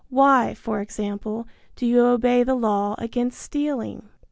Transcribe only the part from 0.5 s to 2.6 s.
for example, do you obey the